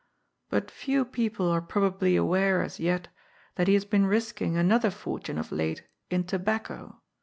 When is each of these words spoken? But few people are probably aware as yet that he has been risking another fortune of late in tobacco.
But 0.49 0.71
few 0.71 1.05
people 1.05 1.47
are 1.51 1.61
probably 1.61 2.15
aware 2.15 2.63
as 2.63 2.79
yet 2.79 3.09
that 3.53 3.67
he 3.67 3.75
has 3.75 3.85
been 3.85 4.07
risking 4.07 4.57
another 4.57 4.89
fortune 4.89 5.37
of 5.37 5.51
late 5.51 5.83
in 6.09 6.23
tobacco. 6.23 7.03